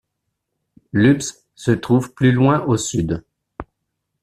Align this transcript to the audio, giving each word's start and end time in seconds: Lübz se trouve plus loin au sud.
Lübz 0.93 1.45
se 1.53 1.69
trouve 1.73 2.15
plus 2.15 2.31
loin 2.31 2.61
au 2.61 2.75
sud. 2.75 3.23